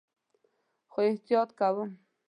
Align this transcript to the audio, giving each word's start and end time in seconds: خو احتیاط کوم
خو 0.91 0.99
احتیاط 1.09 1.49
کوم 1.59 1.89